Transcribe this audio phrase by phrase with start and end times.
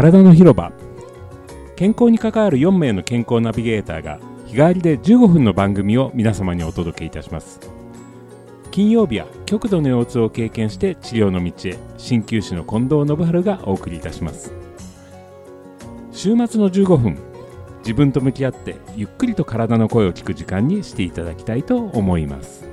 [0.00, 0.72] 体の広場。
[1.76, 7.60] 健康に関わる4名の健康ナビゲーターが日替わりで15分の番組を皆様にお届けいたします。
[8.70, 14.54] 金曜日は極度の腰痛を経験して治療の道へ鍼灸師の近藤信春がお送りいたします。
[16.12, 17.18] 週末の15分
[17.80, 22.69] 自分と向き合ってゆっくりと体の声を聞く時間にしていただきたいと思います。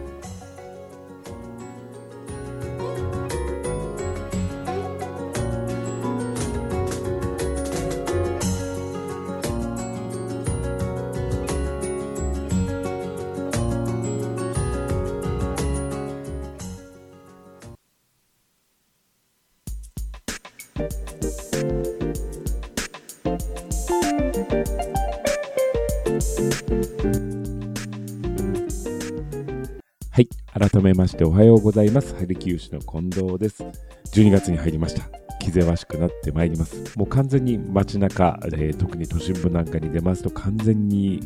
[30.59, 32.15] 改めましておはようございます。
[32.15, 33.63] ハリキウシの近藤です。
[34.11, 35.03] 12月に入りました。
[35.39, 36.97] 気ぜわしくなってまいります。
[36.97, 41.21] もう完全に街中、えー特に都心部なんかに出ますと完全に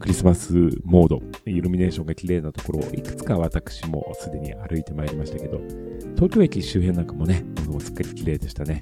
[0.00, 0.52] クリスマス
[0.84, 5.60] モードイルミネーションが綺麗なところをいくつか私もすでに歩いてまいりましたけど
[6.16, 8.80] 東京駅周辺なんかもねもうすっかり綺麗でしたね。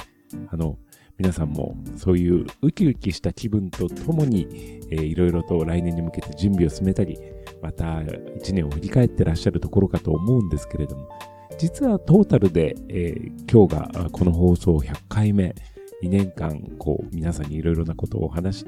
[0.48, 0.78] あの
[1.18, 4.46] 皆さんもそういうウキウキした気分とともに、
[4.90, 7.18] えーいろいろと来年に向けて準備を進めたり
[7.62, 11.08] また1年を振り返ってらっしゃるところかと思うんですけれども
[11.58, 15.54] 実はトータルで、えー今日がこの放送100回目
[16.04, 18.66] 2年間こう皆さんにいろいろなことをお話し、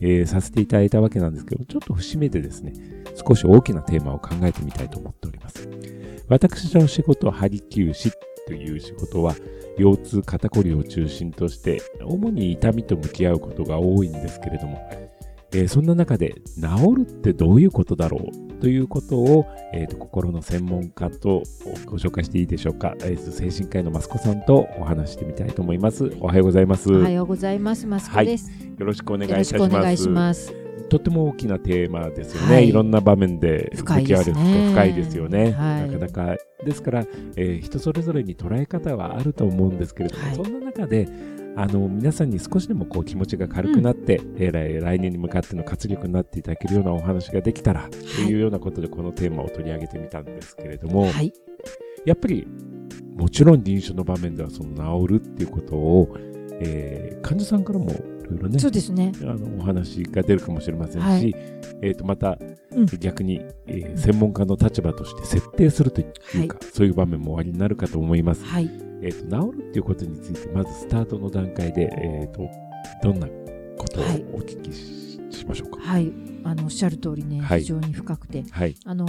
[0.00, 2.72] えーさせていただいたわけなんですけどちょっと節目でですね
[3.26, 5.68] 少し大きなテーマを考えてみたいと思っております。
[6.28, 8.10] 私の仕事ハリキュー師
[8.46, 9.34] という仕事は
[9.78, 14.78] 腰痛肩こりを中心として主に痛みと向き合うことが多いんですけれども、
[15.54, 21.42] えーそんな中で治るってどういうことだろうということを、えーと心の専門家と
[21.86, 26.12] ご紹介していいでしょうか、えーと精神科医の益子さんとお話してみたいと思います。
[26.20, 26.92] おはようございます。
[26.92, 27.86] おはようございます。
[27.86, 28.50] マスコです。
[28.78, 30.52] よろしくお願いいよろしくお願いします。
[30.88, 32.68] とっても大きなテーマですよね、はい。
[32.68, 34.70] い、ろんな場面で深いですね。
[34.70, 35.90] 深いですよね、はい。
[35.90, 36.36] なかなか。
[36.64, 37.06] ですから、
[37.36, 40.34] えー人それぞれに捉え方はあると思うんですけれども、はい。
[40.36, 41.08] そんな中で
[41.56, 51.32] あの皆さんに少しでもこう気持ちが軽くなって、えー来来年に向かっての活力になっていただけるようなお話ができたら、というようなことでこのテーマを取り上げてみたんですけれども、はい。
[52.04, 52.46] やっぱり
[53.16, 56.16] もちろん臨床の場面ではその治るっていうことを、
[56.60, 57.94] えー患者さんからもい
[58.28, 59.12] ろいろねそうですね。
[59.22, 61.34] あのお話が出るかもしれませんし、はい
[61.80, 62.38] えー、とまた、
[62.72, 66.04] うん逆に、えー専門家の立場として設定するとい
[66.44, 68.44] うか、そういう場面もおありになるかと思います。
[68.44, 68.70] はい。
[69.04, 72.48] えー、と治るっていうことについてまずスタートの段階で、えー、と
[73.02, 73.28] どんな
[73.76, 74.24] ことをはい。
[74.32, 75.80] お聞きし,、しましょうか？
[75.80, 76.12] はい。
[76.42, 77.60] あのおっしゃる通りね、はい。
[77.60, 79.06] 非常に深くて、はい、あの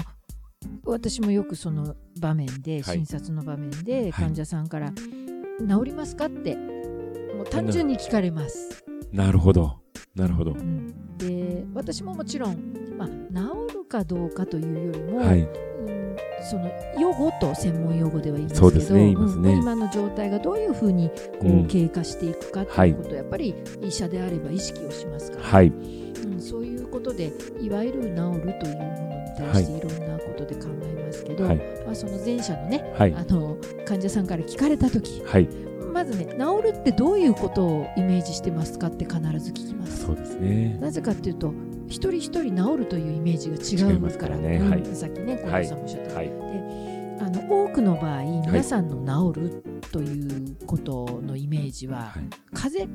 [0.83, 2.97] 私もよくその場面で、はい。
[2.97, 4.11] 診察の場面ではい。
[4.11, 6.25] 患者さんから、治りますか？
[6.25, 8.83] ってもう単純に聞かれます。
[9.11, 9.79] なるほど。
[10.15, 10.51] なるほど。
[10.51, 11.17] うん。
[11.17, 12.57] で私ももちろん、
[12.97, 15.43] まあ、治るかどうかというよりも、はい、う
[15.91, 15.94] ん
[16.43, 21.63] その用語と専門用語では言いますけどねねうん今の状態がどういうふうにこうん。
[21.63, 35.49] う経過していくかということをやっぱり医者であれば意識をしますから、はい、うん、そういうことでいわゆる治るというものに対していろんなことで考えますけど、はい、まあ、その前者のねはい、あの患者さんから聞かれた時はい、
[35.93, 40.05] まずね治るってどういうことをイメージしてますかって必ず聞きます。
[40.05, 40.77] そうですね。
[40.79, 41.53] なぜかっていうと
[41.87, 44.59] 一人一人治るというイメージが違いますからね。
[44.93, 52.23] さっきね近藤さんもおっしゃった、はい、あの多くの場合皆さんの治るということのイメージは、はい、
[52.53, 52.87] 風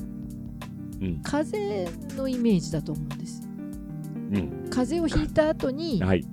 [1.23, 3.49] 風邪のイメージだと思うんです。
[4.33, 6.25] うん、風邪をひいた後にはい。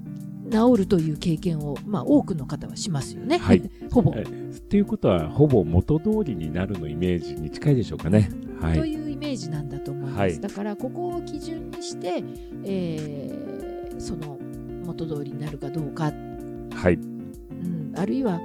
[0.50, 3.69] 治るという経験を、まあ、多くの方はしますよね、はい。
[3.91, 8.30] ほぼ、えっていうことはほぼ元通りになるのイメージに近いでしょうかね。
[8.62, 10.39] はい、というイメージなんだと思います、はい。
[10.39, 12.23] だからここを基準にして、
[12.63, 13.57] えー
[13.99, 14.37] その
[14.85, 16.05] 元通りになるかどうか。
[16.05, 18.39] はい、うん、あるいは、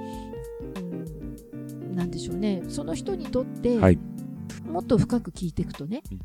[0.77, 2.63] うん、なんでしょうね。
[2.69, 3.99] その人にとって、はい。
[4.67, 6.21] もっと深く聞いていくとね、うん。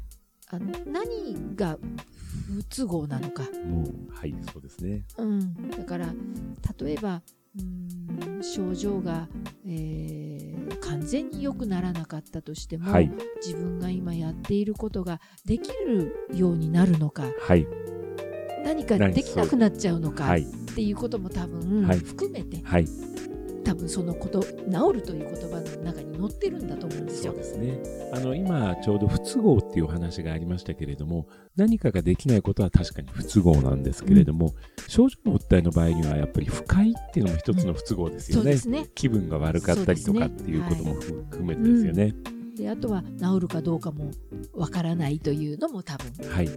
[0.49, 1.77] あの何が
[2.47, 5.03] 不都合なのか、もう、はい、そうですね。
[5.17, 6.13] うん、だから
[6.79, 7.21] 例えば、
[7.57, 9.27] うん、症状が、
[9.65, 10.47] えー
[10.87, 13.11] 完全に良くならなかったとしても、はい、
[13.45, 17.67] 自分が今やっていることができるようになるのかはい、
[18.63, 20.45] 何か何できなくなっちゃうのかっはい、
[20.75, 21.99] ていうことも多分、はい。
[21.99, 22.87] 含めてはい、
[23.67, 24.49] 多分そのこと治
[24.93, 27.41] るという言葉の中に載ってるんだと思うんですよそう。
[27.41, 27.77] ですね。
[28.13, 31.27] あの、今、ちょうど不都合っていうお話がありましたけれども、
[31.57, 34.53] 何かができないことは確かに不都合なんですけれども、
[34.87, 38.43] 症状の訴えの場合には、やっぱり不快っていうのも一つの不都合ですよね。
[38.43, 38.87] そうですね。
[38.95, 42.15] 気分が悪かったりとかっていうことも含めてですよね。
[42.57, 44.11] であとは治るかどうかも
[44.53, 46.49] わからないというのも多分はい、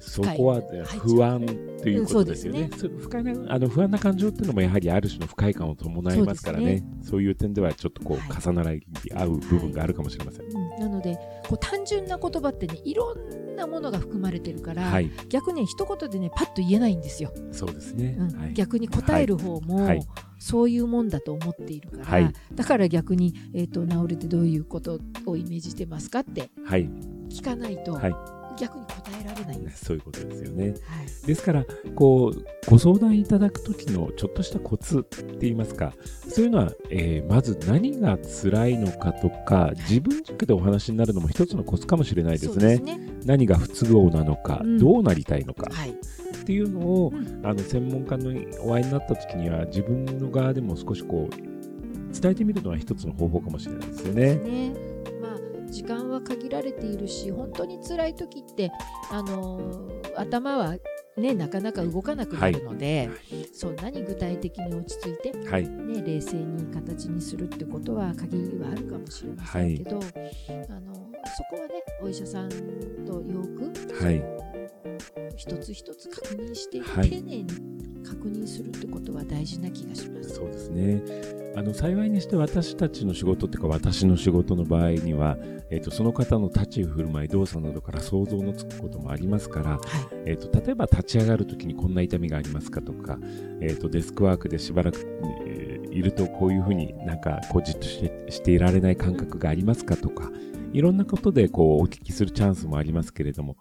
[0.00, 0.62] そこは
[1.02, 1.44] 不安
[1.82, 2.68] ということですよね。
[2.72, 6.84] うんそ不快なあの不安な感情っていうのもやはりある種の不快感を伴いますからね。
[7.02, 8.42] そそういう点ではちょっとこうはい。
[8.42, 10.46] 重なり合う部分があるかもしれません。
[10.46, 10.52] うん。
[10.78, 11.18] なので
[11.48, 18.16] こう単純な言葉ってねいろんなものが含まれてるから、はい、逆に一言でねパッと言えないんですよ、そうですね。
[18.18, 18.38] うん。
[18.38, 20.06] はい、逆に答える方も、はい。
[20.38, 22.32] そういうもんだと思っているから、はい。
[22.54, 26.88] だから逆に、えー、と治るってどういうことをイメージしてますかってはい、
[27.30, 29.84] 聞かないと、はい逆に答えられないんです。
[29.84, 30.70] そういうことですよね。
[30.70, 31.64] はいですから、
[31.96, 35.92] こう、ご相談いただくときのちょっとしたコツって言いますか、
[36.28, 42.78] そういうのは、えーまず何が辛いのかとか、自分軸でお話になるのも一つのコツかもしれないですね。
[42.78, 45.94] ね何が不都合なのか、うんどうなりたいのかはいっ
[46.44, 48.30] ていうのを、うんあの専門家の
[48.62, 54.36] お会いになったときには、自分の側でも少しこう、伝えてみるのは一つの方法かもしれないですよね。
[54.36, 54.95] ねまあ、
[55.76, 58.72] 時間は限られているし本当に辛い時って、
[59.10, 60.76] あのー頭は、
[61.18, 63.10] ね、なかなか動かなくなるので、
[63.52, 70.00] そんなに具体的に落ち着いて、はい、ね、冷静に形にするってことは限りはあるかもしれませんけど、あ
[70.80, 70.94] の
[71.36, 72.48] そこはねお医者さん
[73.04, 74.24] とよく、はい。
[75.36, 77.10] 一つ一つ確認して、はい。
[77.10, 77.46] 丁寧に
[78.02, 80.30] 確認するってことは大事な気がします。
[80.30, 81.02] そうですね。
[81.56, 85.38] あの幸いにして私たちの仕事っていうか私の仕事の場合には、
[85.70, 89.78] えー、とその方の立ち居振る舞い動作などから想像のつくこともありますから、はい。
[90.26, 93.18] えー、と例えば立ち上がるときにこんな痛みがありますかとか、
[93.62, 95.00] えー、とデスクワークでしばらく、
[95.46, 100.30] えーいるとこういうふうになんかこうじっとしてしていられない感覚がありますかとか
[100.74, 103.56] いろんなことでこうお聞きするチャンスもありますけれども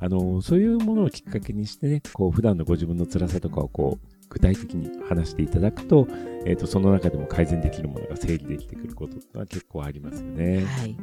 [0.00, 6.06] あのそういうものをきっかけにしてねこう普段のご自分の辛さとかをこう具体的に話していただくと,、
[6.44, 10.64] えー、とその中でも改善できるものが整理できてくることってのは結構ありますよね。
[10.64, 10.96] はい。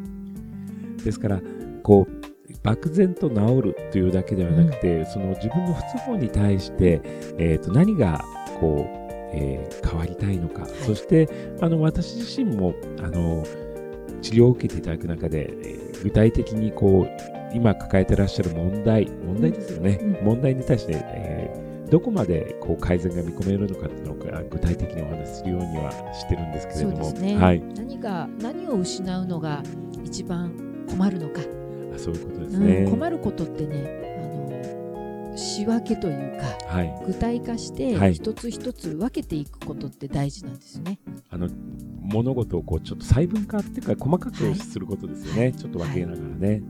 [1.03, 1.41] ですから、
[1.81, 2.33] こう、
[2.63, 7.01] 漠然と治るというだけではなくて、その自分の不都合に対して、
[7.37, 8.23] えー、と何が
[8.59, 9.03] こう、
[9.35, 10.65] えー変わりたいのか、い。
[10.85, 11.27] そして
[11.61, 13.43] あの私自身もあの
[14.21, 20.25] 治療を受けていただく中で、えー具体的にこう今抱えてらっしゃる問題、問題ですよね、うん。
[20.25, 29.61] 問題に対して、えーどこまでこう改善が見込めるのかっていうのを具体的にお話しするようにはしてるんですけれども、そうですね、はい、何が何を失うのが
[30.03, 31.41] 一番困るのか、
[31.95, 32.85] あそういうことですうね。
[32.85, 37.03] ん困ることってねあの仕分けというかはい。
[37.05, 38.15] 具体化してはい。
[38.15, 40.97] 一つ一つ分けていくことって大事なんですね。
[41.29, 41.47] あの
[42.01, 44.57] 物事をこうちょっと細分化っていうか細かはい。
[44.57, 46.63] くすることですよね、ちょっと分けながらね、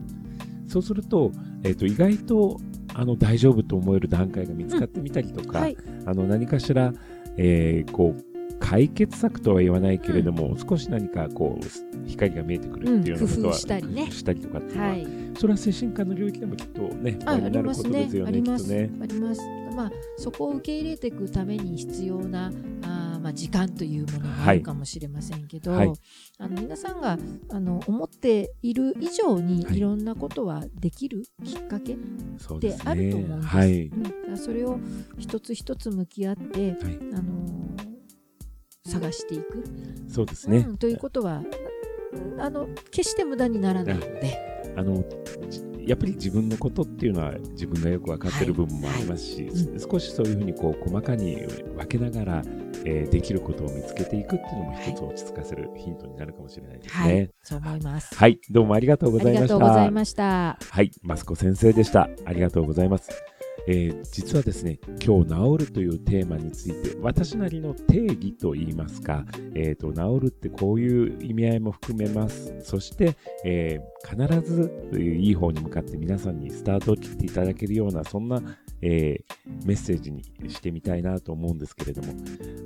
[0.68, 1.32] そうすると,、
[1.62, 2.60] えー、と意外と
[2.94, 5.76] あの大丈夫と思える段階が見つかってみたりとか、はい、
[6.06, 6.92] あの何かしら、
[7.36, 14.10] えーこう解決策とは言わないけれども、少し何かこう光が見えてくるっていうようなことは、うんしたりね。
[14.10, 15.06] したりとかっていうのは、はい、
[15.38, 18.90] それは精神科の領域でもきっとねありますねとですよねあります、きっとね。
[19.02, 19.40] あります。
[19.74, 22.93] まあそこを受け入れていくために必要なあー
[23.24, 25.92] まあ時間というものがあるかもしれませんけど、はい。
[26.38, 27.16] あの皆さんが
[27.50, 29.78] あの思っている以上にはい。
[29.78, 31.96] いろんなことはできるきっかけ、
[32.60, 33.56] であると思うんです。
[33.56, 33.90] はい。
[34.36, 34.78] それを
[35.18, 36.98] 一つ一つ向き合って、はい。
[37.14, 37.94] あのー
[38.86, 39.64] 探していく、
[40.08, 40.76] そうですね、うん。
[40.76, 41.42] ということは
[42.38, 44.38] あの決して無駄にならないので、
[44.76, 45.02] あの
[45.48, 49.80] じやっぱり自分のことっていうのは自分がよく分かってる部分もありますし、はい。
[49.80, 51.36] 少しそういうふうにこう細かに
[51.76, 52.42] 分けながら、
[52.84, 57.30] えーできることを見つけていくっていうのも一つ落ち着かせるヒントになるかもしれないですはいね。
[57.42, 58.14] そう思います。
[58.14, 59.68] はい、どうもありがとうごありがとうざいました。
[59.68, 60.58] ございました。
[60.70, 62.08] はい、マスコ先生でした。
[62.24, 63.10] ありがとうございます。
[63.66, 69.24] えー実はですね、今日治るというテーマについて、私なりの定義といいますか、
[69.54, 72.54] えーと、治るってこういう意味合いも含めます。
[72.62, 78.40] そして、えー必ずいい方に向かって皆さんにスタートを切っていただけるような、そんな、
[78.82, 79.34] えー
[79.64, 82.14] メッセージにしてみたいなと思うんですけれども、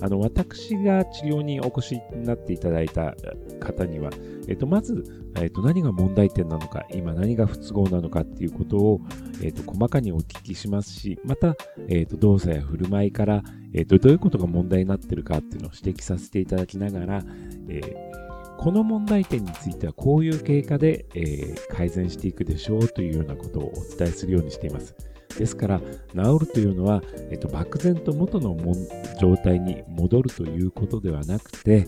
[0.00, 3.14] あの、私が治療にお越しになっていただいた
[3.60, 4.10] 方には、
[4.48, 5.04] えっと、まず、
[5.36, 9.00] えっと、何が問題点なのか、今何が不都合なのかっていうことを、
[9.42, 11.56] えっと、細かにお聞きしますし、また、
[11.88, 13.42] えっと、動作や振る舞いから、
[13.72, 17.24] えっと、どういうことが問題になっているかっていうのを指摘させていただきながら、
[17.68, 18.27] えー
[18.58, 24.96] この問題点についてはこういう経過で、えー改善していくでしょうというようなことをお伝えするようにしています。
[25.38, 28.74] ですから、治るというのは、えっと、漠然と元のも
[29.20, 31.86] 状態に戻るということではなくて、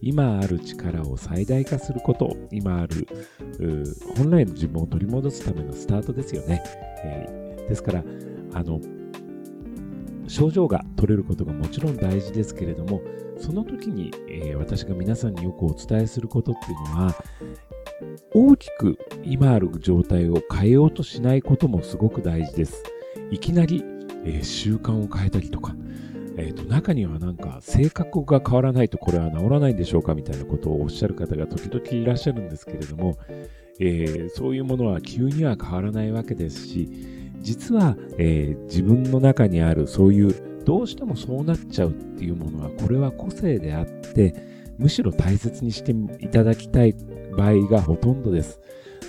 [0.00, 3.08] 今ある力を最大化すること、今ある
[4.16, 6.62] 本来の自分を取り戻すためのスタートですよね。
[7.04, 8.04] えーですから、
[8.54, 8.80] あの、
[10.28, 13.00] 症状が取れることがもちろん大事ですけれども、
[13.38, 17.14] その時に、えー私が皆さんによくお伝えすることっていうのは、
[18.34, 22.82] 大きく今ある状態を変えようとしないこともすごく大事です。
[23.30, 23.84] いきなり、
[24.24, 25.74] えー、習慣を変えたりとか、
[26.36, 33.18] えーと、中にはなんか性格が変わらないとこれは治らないんでしょうかみたいなことをおっしゃる方が時々いらっしゃるんですけれども、
[33.78, 36.88] えー、そういうものは急には変わらないわけですし
[37.40, 44.34] 実は、えー、自分の中にあるそういうどうしてもそうなっちゃうっていうものはこれは個性であって
[44.78, 45.92] むしろ大切にして
[46.24, 46.94] いただきたい
[47.36, 48.60] 場合がほとんどです。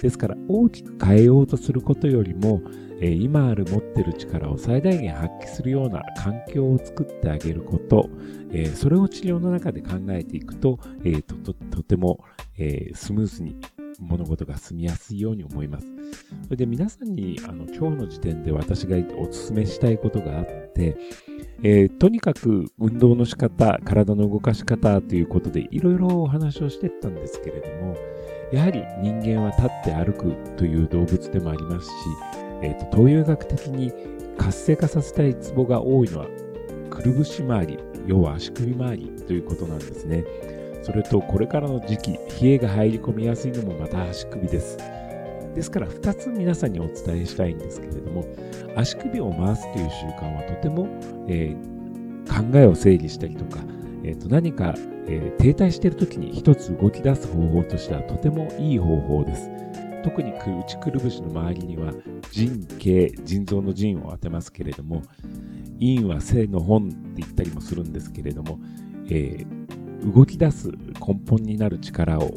[0.02, 2.62] ですから大きく変えようとすることよりも、
[3.02, 8.10] 今ある持ってる力を最大限発揮するような環境を作ってあげること、
[8.76, 10.78] それを治療の中で考えていくと,、
[11.44, 12.20] ととても、
[12.94, 13.56] スムースに
[14.00, 15.88] 物事が進みやすいように思います。
[16.44, 20.98] それで皆さんにあの今日の時点で私がお勧めしたいことがあって、
[21.64, 27.96] えー、とにかく運動の仕方、体の動かし方ということでいろいろお話をしてったんですけれども、
[28.52, 31.94] やはり人間は立って歩くという動物でもありますし、
[32.62, 33.92] えーと、東洋医学的に
[34.38, 36.28] 活性化させたいツボが多いのは
[36.90, 40.24] くるぶし周り、要は足首周りということなんですね。
[40.84, 44.78] それとこれからの時期、冷えが入り込みやすいのもまた足首です。
[45.56, 48.26] ですから2つ皆さんにお伝えしたいんですけれども、
[48.76, 50.88] 足首を回すという習慣はとても、
[51.30, 53.64] えー、考えを整理したりとか、
[54.04, 54.74] えー、と何か、
[55.08, 59.50] えー、停滞している時に一つ動き出す方法としてはとてもいい方法です。
[60.04, 61.94] 特に内くるぶしの周りには
[62.30, 65.02] 腎系、腎臓の腎を当てますけれども、
[65.80, 68.60] 陰は性の本って言ったりもするんですけれども、
[69.10, 72.34] えー、動き出す根本になる力を、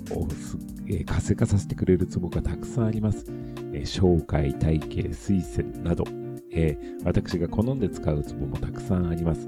[1.07, 3.25] 活性化させてくれるツボがたくさんあります。
[3.73, 6.05] えー、小海、体系、水泉など、
[7.05, 9.47] 私が好んで使うツボもたくさんあります。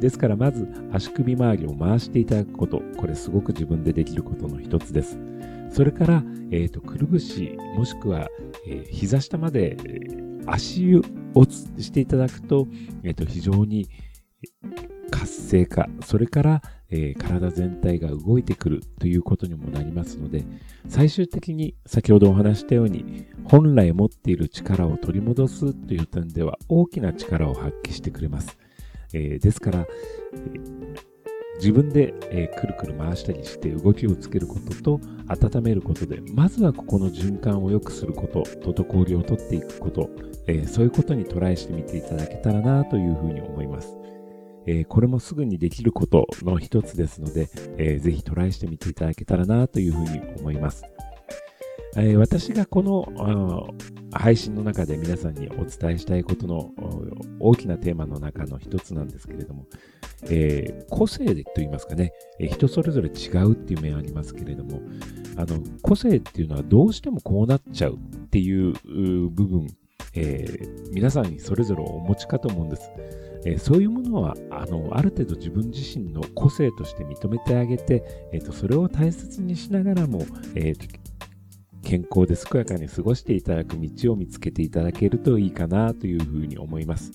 [0.00, 5.18] ですからまず足首周りを回していただくこと、これすごく自分でできることの一つです。
[5.70, 8.28] それから、えーと、くるぶし、もしくは、
[8.66, 9.76] えー、膝下まで、
[10.46, 11.02] 足湯
[11.34, 12.66] をしていただくと、
[13.02, 13.86] えーと非常に
[15.10, 20.44] 活性化、それから、えー、体全体が動いてくるということにもなりますので、
[20.88, 28.58] 最終的に先ほどお話したように、本来持っている力を取り戻すという点では大きな力を発揮してくれます。
[29.12, 29.86] えー、ですから、
[30.32, 30.96] えー、
[31.56, 40.08] 自分で、えー、くるくる回したりして動きをつけることと温めることで、まずはここの循環を良くすること、滞りを取っていくこと、
[40.46, 43.97] えそういうことにトライしてみていただけたらなというふうに思います。
[44.68, 47.48] えー、これもすぐにできることの一つですので、
[47.78, 50.84] えー、ぜひトライしてみていただけたらなというふうに思います。
[51.96, 53.74] えー、私がこの
[54.12, 56.70] 配信の中で皆さんにお伝えしたいことの
[57.40, 59.64] 大きなテーマの中の一つなんですけれども、
[60.24, 64.82] えー、個性でと言いますかね、えー、人それぞれ違うっていう面ありますけれども、
[65.36, 67.98] あの個性っていうのはどうしてもこうなっちゃうっ
[68.28, 68.74] ていう
[69.30, 69.66] 部分、
[70.14, 72.90] えー、皆さんにそれぞれお持ちかと思うんです。
[73.44, 80.24] えー、そういうものはあのある程度自分自身の個性として認めてあげて、えーと、それを大切にしながらも、
[80.54, 80.86] えーと、
[81.82, 87.12] 健康で健やかに過ごしていただく道を見つけていただけるといいかなというふうに思います。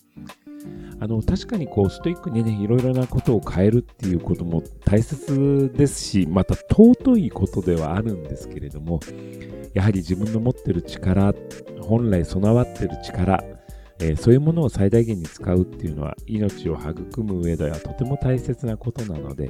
[0.99, 8.99] あの確かにこうストイックにねいろいろなことを変えるっていうことも大切ですしまた尊いことではあるんですけれども
[9.73, 11.33] やはり自分の持ってる力
[11.81, 13.43] 本来備わってる力
[13.99, 19.49] えー、そういうものを最大限に使うっていうのは命を育む上ではとても大切なことなので、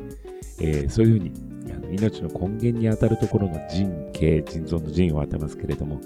[0.60, 1.32] えー、そういうふうに
[1.74, 6.00] あの命の根源にあたるところの腎系腎臓の腎を当てますけれども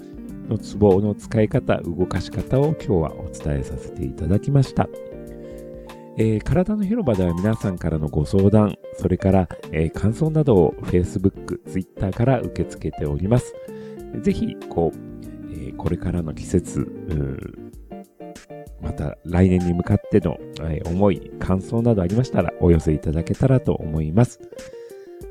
[0.48, 4.88] のツボの使い方動かし方を今日はお伝えさせていただきました。
[6.20, 13.54] えー、体の広場では皆さんからのご相談、それから、えー、感想などを Facebook、Twitter から受け付けております。
[14.22, 14.98] ぜひ、こう、
[15.52, 16.90] えー、これからの季節、
[18.82, 24.40] また来年に向かっての、え思い、感想などありましたらお寄せいただけたらと思います。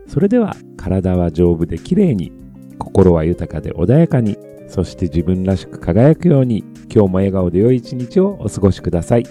[0.07, 2.31] それでは体は丈夫で綺麗に、
[2.79, 6.59] 心は豊かで穏やかに、そして自分らしく輝くように、
[6.93, 9.25] 今日も笑顔で良い一日をお過ごしください。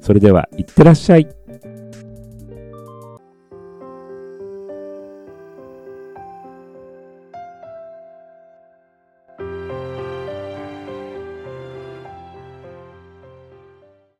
[0.00, 1.28] それでは、いってらっしゃい。